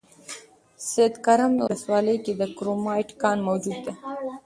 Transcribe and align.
سیدکرم 0.89 1.51
ولسوالۍ 1.65 2.17
کې 2.25 2.33
د 2.35 2.41
کرومایټ 2.57 3.09
کان 3.21 3.37
موجود 3.47 3.77
ده 3.85 3.93